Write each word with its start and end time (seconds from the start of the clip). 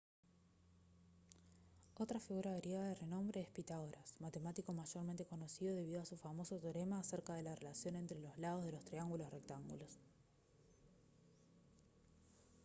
otra 1.93 2.19
figura 2.19 2.55
griega 2.55 2.85
de 2.85 2.95
renombre 2.95 3.39
es 3.41 3.49
pitágoras 3.51 4.15
matemático 4.19 4.73
mayormente 4.73 5.25
conocido 5.27 5.75
debido 5.75 6.01
a 6.01 6.05
su 6.05 6.17
famoso 6.17 6.57
teorema 6.57 6.97
acerca 6.97 7.35
de 7.35 7.43
la 7.43 7.53
relación 7.53 7.95
entre 7.95 8.19
los 8.19 8.35
lados 8.39 8.65
de 8.65 8.71
los 8.71 8.83
triángulos 8.83 9.29
rectángulos 9.29 9.99